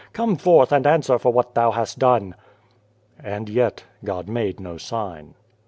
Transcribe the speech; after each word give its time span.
Come 0.13 0.35
forth, 0.35 0.71
and 0.71 0.87
answer 0.87 1.19
for 1.19 1.31
what 1.31 1.53
Thou 1.53 1.69
hast 1.69 1.99
done!" 1.99 2.33
And 3.23 3.47
yet 3.47 3.83
God 4.03 4.27
made 4.27 4.59
no 4.59 4.77
sign. 4.77 5.35